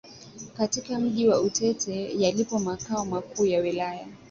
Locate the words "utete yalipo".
1.41-2.59